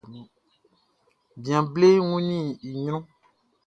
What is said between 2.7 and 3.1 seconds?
ɲrunʼn.